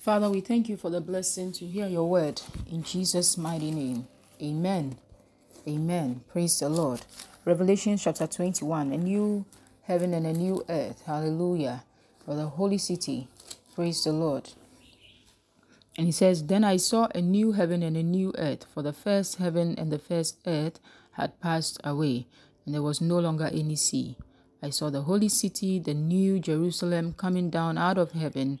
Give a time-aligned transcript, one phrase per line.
[0.00, 2.40] Father, we thank you for the blessing to hear your word
[2.70, 4.08] in Jesus' mighty name.
[4.42, 4.96] Amen.
[5.68, 6.22] Amen.
[6.32, 7.02] Praise the Lord.
[7.44, 9.44] Revelation chapter 21 A new
[9.82, 11.02] heaven and a new earth.
[11.04, 11.84] Hallelujah.
[12.24, 13.28] For the holy city.
[13.74, 14.48] Praise the Lord.
[15.98, 18.94] And he says, Then I saw a new heaven and a new earth, for the
[18.94, 20.80] first heaven and the first earth
[21.12, 22.26] had passed away,
[22.64, 24.16] and there was no longer any sea.
[24.62, 28.60] I saw the holy city, the new Jerusalem, coming down out of heaven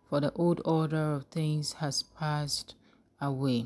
[0.11, 2.75] for the old order of things has passed
[3.21, 3.65] away.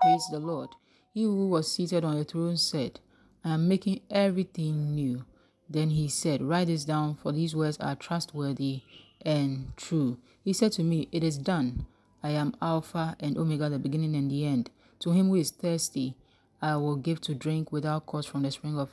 [0.00, 0.70] Praise the Lord.
[1.12, 3.00] He who was seated on the throne said,
[3.44, 5.26] I am making everything new.
[5.68, 8.80] Then he said, Write this down, for these words are trustworthy
[9.20, 10.16] and true.
[10.42, 11.84] He said to me, It is done.
[12.22, 14.70] I am Alpha and Omega, the beginning and the end.
[15.00, 16.16] To him who is thirsty,
[16.62, 18.88] I will give to drink without cost from the spring of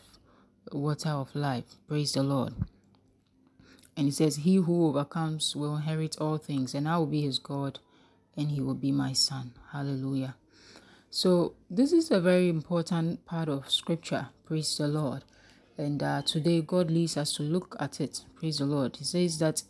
[0.73, 1.75] water of life.
[1.87, 2.53] Praise the Lord.
[3.97, 7.39] And he says, He who overcomes will inherit all things, and I will be his
[7.39, 7.79] God,
[8.37, 9.53] and he will be my son.
[9.71, 10.35] Hallelujah.
[11.09, 14.27] So, this is a very important part of scripture.
[14.45, 15.23] Praise the Lord.
[15.79, 18.23] And uh, today, God leads us to look at it.
[18.35, 18.95] Praise the Lord.
[18.97, 19.63] He says that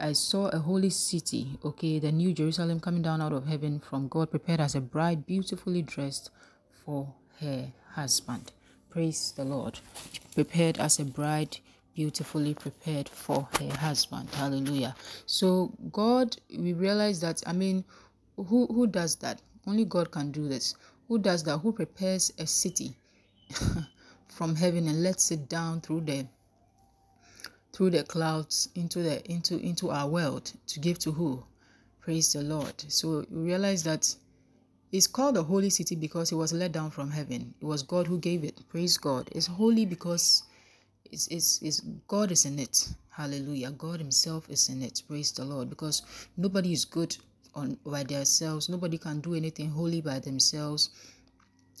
[0.00, 4.08] I saw a holy city, okay, the new Jerusalem coming down out of heaven from
[4.08, 6.30] God, prepared as a bride, beautifully dressed
[6.84, 8.52] for her husband.
[8.88, 9.80] Praise the Lord.
[10.34, 11.58] Prepared as a bride,
[11.94, 14.28] beautifully prepared for her husband.
[14.30, 14.94] Hallelujah.
[15.26, 17.84] So, God, we realize that, I mean,
[18.36, 19.40] who, who does that?
[19.66, 20.74] Only God can do this.
[21.08, 21.58] Who does that?
[21.58, 22.96] Who prepares a city
[24.28, 26.26] from heaven and lets it down through the
[27.72, 31.42] through the clouds into the into into our world to give to who?
[32.00, 32.74] Praise the Lord.
[32.88, 34.14] So we realize that
[34.92, 37.54] it's called the holy city because it was let down from heaven.
[37.60, 38.60] It was God who gave it.
[38.68, 39.28] Praise God.
[39.32, 40.44] It's holy because
[41.04, 42.88] it's, it's, it's God is in it.
[43.10, 43.70] Hallelujah.
[43.72, 45.02] God Himself is in it.
[45.08, 45.68] Praise the Lord.
[45.68, 46.02] Because
[46.36, 47.16] nobody is good
[47.54, 48.68] on by themselves.
[48.68, 50.90] Nobody can do anything holy by themselves.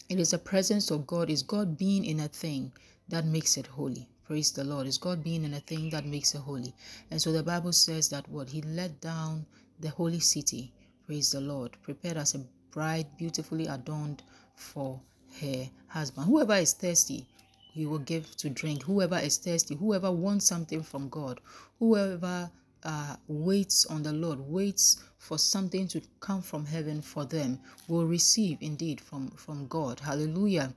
[0.08, 1.30] It is the presence of God.
[1.30, 2.72] Is God being in a thing
[3.08, 4.08] that makes it holy.
[4.26, 4.86] Praise the Lord.
[4.86, 6.74] Is God being in a thing that makes it holy.
[7.10, 9.46] And so the Bible says that what He let down
[9.80, 10.72] the holy city.
[11.06, 11.76] Praise the Lord.
[11.82, 14.22] Prepared as a bride beautifully adorned
[14.54, 15.00] for
[15.40, 16.26] her husband.
[16.26, 17.26] Whoever is thirsty,
[17.72, 18.82] he will give to drink.
[18.82, 21.40] Whoever is thirsty, whoever wants something from God,
[21.78, 22.50] whoever
[22.82, 28.06] uh, waits on the Lord, waits for something to come from heaven for them, will
[28.06, 30.00] receive indeed from from God.
[30.00, 30.74] Hallelujah.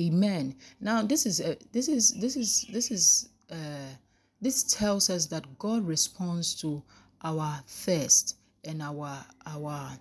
[0.00, 0.56] Amen.
[0.80, 3.92] Now this is uh, this is this is this is uh,
[4.40, 6.82] this tells us that God responds to
[7.22, 9.98] our thirst and our our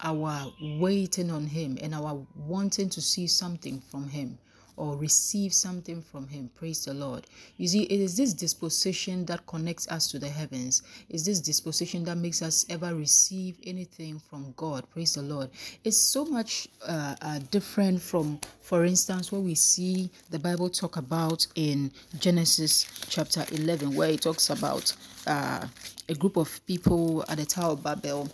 [0.00, 4.38] our waiting on Him and our wanting to see something from Him
[4.76, 6.50] or receive something from Him.
[6.54, 7.26] Praise the Lord.
[7.56, 10.82] You see, it is this disposition that connects us to the heavens.
[11.08, 14.88] It's this disposition that makes us ever receive anything from God.
[14.90, 15.50] Praise the Lord.
[15.84, 20.96] It's so much uh, uh, different from, for instance, what we see the Bible talk
[20.96, 24.94] about in Genesis chapter 11, where it talks about
[25.26, 25.66] uh,
[26.08, 28.28] a group of people at the Tower of Babel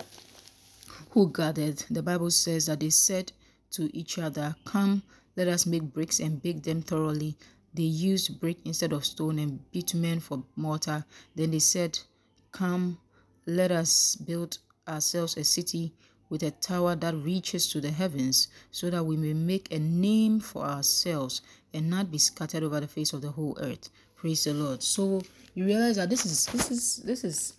[1.11, 1.83] who gathered.
[1.91, 3.33] The Bible says that they said
[3.73, 5.03] to each other, Come,
[5.39, 7.37] let us make bricks and bake them thoroughly.
[7.73, 11.05] They used brick instead of stone and bitumen for mortar.
[11.37, 11.97] Then they said,
[12.51, 12.99] Come,
[13.47, 15.95] let us build ourselves a city
[16.29, 20.41] with a tower that reaches to the heavens, so that we may make a name
[20.41, 21.41] for ourselves
[21.73, 23.91] and not be scattered over the face of the whole earth.
[24.17, 24.83] Praise the Lord.
[24.83, 25.23] So
[25.55, 27.53] you realize that this is this is this is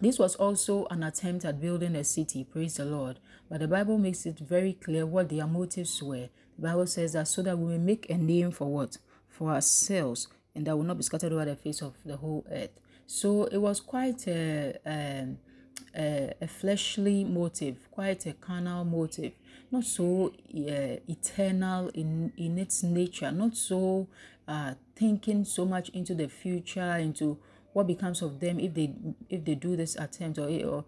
[0.00, 3.18] this was also an attempt at building a city, praise the Lord.
[3.48, 6.28] But the Bible makes it very clear what their motives were.
[6.56, 8.98] The Bible says that so that we may make a name for what?
[9.28, 12.70] For ourselves, and that will not be scattered over the face of the whole earth.
[13.06, 15.28] So it was quite a, a,
[15.96, 19.32] a, a fleshly motive, quite a carnal motive,
[19.70, 24.08] not so uh, eternal in, in its nature, not so
[24.48, 27.38] uh, thinking so much into the future, into
[27.76, 28.90] what becomes of them if they
[29.28, 30.84] if they do this attempt or, or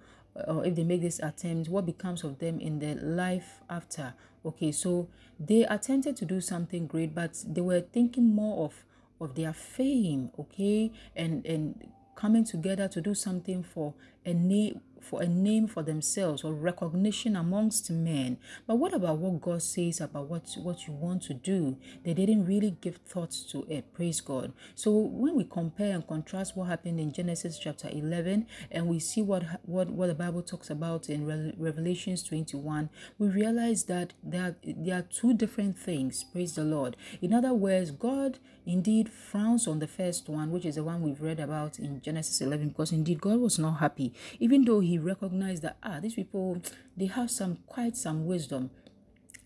[0.47, 4.15] or if they make this attempt, what becomes of them in their life after?
[4.43, 5.07] Okay, so
[5.39, 8.87] they attempted to do something great, but they were thinking more of
[9.21, 13.93] of their fame, okay, and and coming together to do something for
[14.25, 18.39] a name for a name for themselves or recognition amongst men.
[18.67, 21.77] But what about what God says about what, what you want to do?
[22.05, 23.93] They didn't really give thoughts to it.
[23.93, 24.53] Praise God.
[24.75, 29.23] So when we compare and contrast what happened in Genesis chapter 11 and we see
[29.23, 34.57] what what, what the Bible talks about in Re- Revelations 21, we realize that there,
[34.65, 36.25] there are two different things.
[36.25, 36.97] Praise the Lord.
[37.21, 41.23] In other words, God indeed frowns on the first one, which is the one we've
[41.23, 45.63] read about in Genesis 11, because indeed God was not happy, even though he recognized
[45.63, 46.63] that, ah, these people,
[46.97, 48.71] they have some quite some wisdom,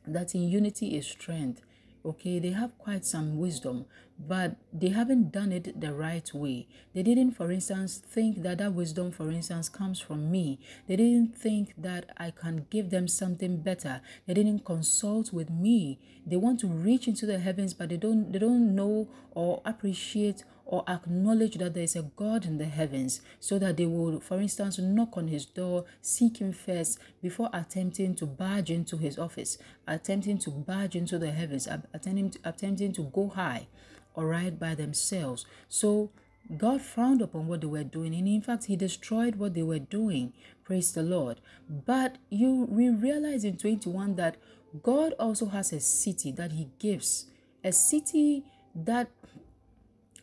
[0.06, 1.62] that in unity is strength
[2.04, 2.38] okay?
[2.38, 3.86] They have quite some wisdom
[4.18, 6.68] but they haven't done it the right way.
[6.94, 10.60] They didn't for instance think that that wisdom for instance comes from me.
[10.86, 14.00] They didn't think that i can give them something better.
[14.26, 15.98] They didn't consult with me.
[16.26, 20.44] They want to reach into the heavens but they don't they don't know or appreciate
[20.72, 24.40] or acknowledge that there is a God in the heavens so that they will, for
[24.40, 29.58] instance, knock on his door, seek him first before attempting to barge into his office,
[29.86, 33.66] attempting to barge into the heavens, attempting, attempting to go high,
[34.14, 35.44] or right, by themselves.
[35.68, 36.10] So
[36.56, 39.78] God frowned upon what they were doing, and in fact, He destroyed what they were
[39.78, 40.32] doing.
[40.64, 41.42] Praise the Lord.
[41.68, 44.38] But you we realize in 21 that
[44.82, 47.26] God also has a city that He gives,
[47.62, 48.44] a city
[48.74, 49.10] that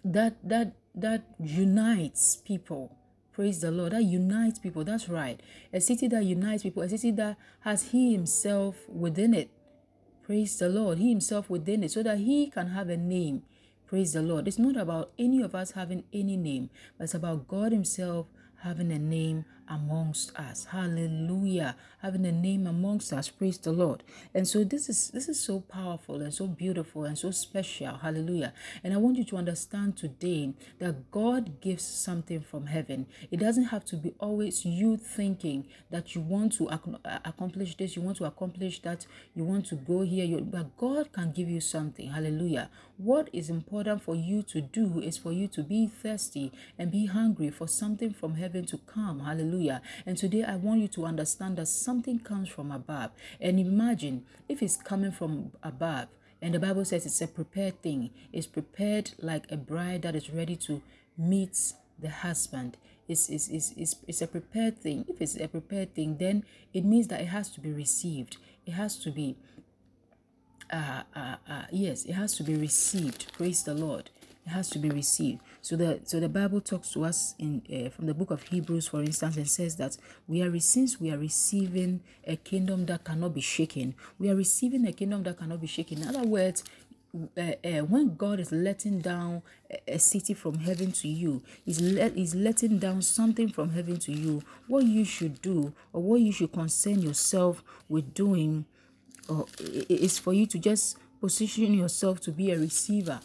[0.03, 2.95] that that that unites people.
[3.33, 3.93] Praise the lord.
[3.93, 4.83] That unites people.
[4.83, 5.39] That's right.
[5.71, 9.49] A city that unites people a city that has he himself within it.
[10.23, 10.97] Praise the lord.
[10.97, 13.43] He himself within it so that he can have a name.
[13.87, 14.47] Praise the lord.
[14.47, 18.27] It's not about any of us having any name but it's about god himself
[18.63, 20.65] having a name amongst us.
[20.71, 21.75] Hallelujah.
[22.01, 23.29] Having a name amongst us.
[23.29, 24.03] Praise the Lord.
[24.33, 27.97] And so this is this is so powerful and so beautiful and so special.
[27.97, 28.53] Hallelujah.
[28.83, 33.05] And I want you to understand today that God gives something from heaven.
[33.31, 36.69] It doesn't have to be always you thinking that you want to
[37.25, 39.05] accomplish this, you want to accomplish that,
[39.35, 42.11] you want to go here, but God can give you something.
[42.11, 42.69] Hallelujah.
[42.97, 47.05] What is important for you to do is for you to be thirsty and be
[47.05, 49.21] hungry for something from heaven to come.
[49.21, 49.58] Hallelujah.
[49.59, 49.81] Hallelujah.
[50.05, 53.11] And today I want you to understand that something comes from above.
[53.41, 56.07] And imagine if it's coming from above,
[56.41, 60.29] and the Bible says it's a prepared thing, it's prepared like a bride that is
[60.29, 60.81] ready to
[61.17, 62.77] meet the husband.
[63.09, 65.03] It's, it's, it's, it's, it's a prepared thing.
[65.09, 68.37] If it's a prepared thing, then it means that it has to be received.
[68.65, 69.35] It has to be,
[70.71, 73.33] uh, uh, uh, yes, it has to be received.
[73.33, 74.09] Praise the Lord
[74.49, 77.89] it has to be received so the so the bible talks to us in uh,
[77.89, 79.95] from the book of hebrews for instance and says that
[80.27, 84.87] we are since we are receiving a kingdom that cannot be shaken we are receiving
[84.87, 86.63] a kingdom that cannot be shaken in other words
[87.37, 89.41] uh, uh, when God is letting down
[89.71, 93.97] a, a city from heaven to you, is let is letting down something from heaven
[94.01, 94.43] to you.
[94.67, 98.65] What you should do, or what you should concern yourself with doing,
[99.27, 99.47] or
[99.89, 103.19] is for you to just position yourself to be a receiver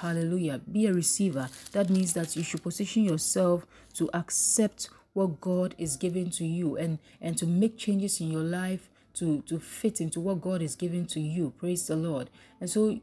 [0.00, 0.62] Hallelujah.
[0.70, 1.50] Be a receiver.
[1.72, 6.74] That means that you should position yourself to accept what God is giving to you
[6.76, 10.74] and, and to make changes in your life to, to fit into what God is
[10.74, 11.52] giving to you.
[11.58, 12.30] Praise the Lord.
[12.62, 12.98] And so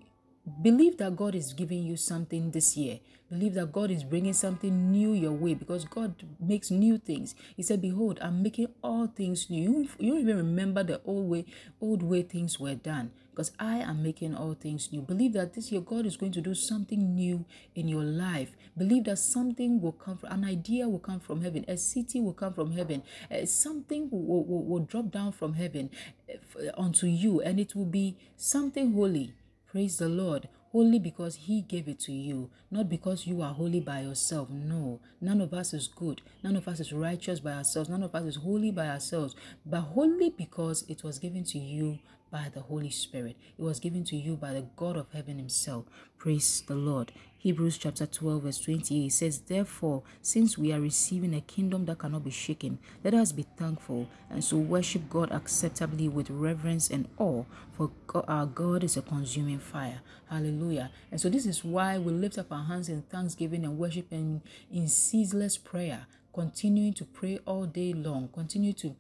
[0.61, 2.99] believe that God is giving you something this year.
[3.29, 7.35] Believe that God is bringing something new your way because God makes new things.
[7.57, 11.45] He said, "Behold, I'm making all things new." You, don't even remember the old way,
[11.81, 15.01] old way things were done because I am making all things new.
[15.01, 17.43] Believe that this year God is going to do something new
[17.75, 18.51] in your life.
[18.77, 22.33] Believe that something will come from an idea will come from heaven, a city will
[22.33, 25.89] come from heaven, uh, something will, will, will drop down from heaven
[26.29, 29.33] uh, onto you, and it will be something holy.
[29.77, 33.79] Praise the Lord Holy because He gave it to you, not because you are holy
[33.79, 34.49] by yourself.
[34.49, 36.23] No, none of us is good.
[36.43, 37.87] None of us is righteous by ourselves.
[37.87, 39.35] None of us is holy by ourselves,
[39.67, 41.99] but holy because it was given to you
[42.31, 43.37] by the Holy Spirit.
[43.55, 45.85] It was given to you by the God of heaven Himself.
[46.17, 47.11] Praise the Lord.
[47.47, 52.25] Hebrews chapter 12, verse 28 says, Therefore, since we are receiving a kingdom that cannot
[52.25, 57.45] be shaken, let us be thankful and so worship God acceptably with reverence and awe,
[57.71, 60.01] for God, our God is a consuming fire.
[60.29, 60.91] Hallelujah.
[61.09, 64.41] And so, this is why we lift up our hands in thanksgiving and worship and
[64.69, 68.93] in ceaseless prayer, continuing to pray all day long, continue to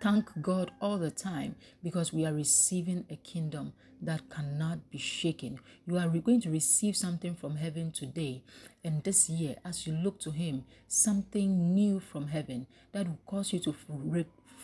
[0.00, 3.72] thank God all the time because we are receiving a kingdom
[4.02, 5.58] that cannot be shaken.
[5.86, 8.42] You are going to receive something from heaven today.
[8.84, 13.52] And this year, as you look to Him, something new from heaven that will cause
[13.52, 13.74] you to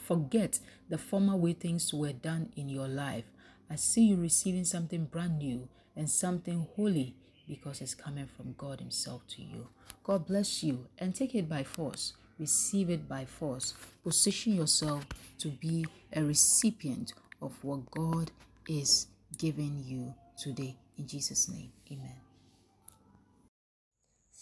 [0.06, 0.58] forget
[0.88, 3.24] the former way things were done in your life.
[3.70, 7.16] I see you receiving something brand new and something holy
[7.48, 9.68] because it's coming from God Himself to you.
[10.04, 12.14] God bless you and take it by force.
[12.38, 13.74] Receive it by force.
[14.02, 15.06] Position yourself
[15.38, 18.30] to be a recipient of what God
[18.68, 19.06] is
[19.38, 20.76] giving you today.
[20.98, 22.16] In Jesus' name, amen.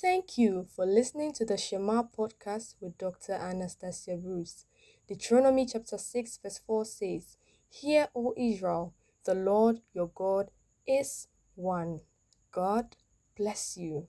[0.01, 3.35] Thank you for listening to the Shema podcast with Dr.
[3.35, 4.65] Anastasia Bruce.
[5.07, 7.37] Deuteronomy chapter 6, verse 4 says,
[7.69, 8.95] Hear, O Israel,
[9.25, 10.51] the Lord your God
[10.87, 12.01] is one.
[12.51, 12.97] God
[13.37, 14.09] bless you.